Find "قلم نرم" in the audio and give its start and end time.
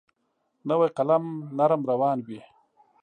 0.97-1.81